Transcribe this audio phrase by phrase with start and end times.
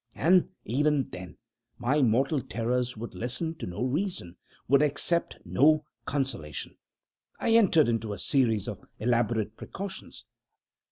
[0.15, 1.37] And, even then,
[1.77, 4.35] my mortal terrors would listen to no reason
[4.67, 6.75] would accept no consolation.
[7.39, 10.25] I entered into a series of elaborate precautions.